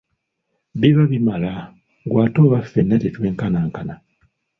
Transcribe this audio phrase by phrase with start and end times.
[0.79, 1.51] Biba bimala,
[2.05, 3.95] ggwe ate oba ffenna tetwenkanankana.